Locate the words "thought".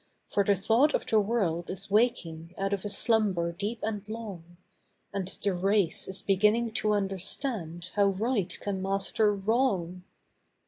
0.55-0.95